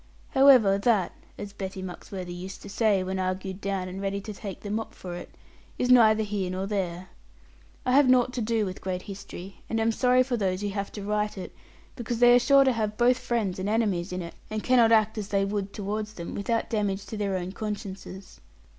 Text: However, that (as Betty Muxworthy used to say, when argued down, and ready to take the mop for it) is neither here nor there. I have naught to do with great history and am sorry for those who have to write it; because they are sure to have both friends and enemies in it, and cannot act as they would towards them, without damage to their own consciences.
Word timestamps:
However, 0.29 0.79
that 0.79 1.11
(as 1.37 1.53
Betty 1.53 1.83
Muxworthy 1.83 2.33
used 2.35 2.63
to 2.63 2.69
say, 2.69 3.03
when 3.03 3.19
argued 3.19 3.61
down, 3.61 3.87
and 3.87 4.01
ready 4.01 4.19
to 4.21 4.33
take 4.33 4.61
the 4.61 4.71
mop 4.71 4.95
for 4.95 5.13
it) 5.13 5.29
is 5.77 5.91
neither 5.91 6.23
here 6.23 6.49
nor 6.49 6.65
there. 6.65 7.09
I 7.85 7.91
have 7.91 8.09
naught 8.09 8.33
to 8.33 8.41
do 8.41 8.65
with 8.65 8.81
great 8.81 9.03
history 9.03 9.61
and 9.69 9.79
am 9.79 9.91
sorry 9.91 10.23
for 10.23 10.35
those 10.37 10.61
who 10.61 10.69
have 10.69 10.91
to 10.93 11.03
write 11.03 11.37
it; 11.37 11.53
because 11.95 12.17
they 12.17 12.33
are 12.33 12.39
sure 12.39 12.63
to 12.63 12.71
have 12.73 12.97
both 12.97 13.19
friends 13.19 13.59
and 13.59 13.69
enemies 13.69 14.11
in 14.11 14.23
it, 14.23 14.33
and 14.49 14.63
cannot 14.63 14.91
act 14.91 15.19
as 15.19 15.27
they 15.27 15.45
would 15.45 15.71
towards 15.71 16.13
them, 16.15 16.33
without 16.33 16.71
damage 16.71 17.05
to 17.05 17.15
their 17.15 17.35
own 17.37 17.51
consciences. 17.51 18.41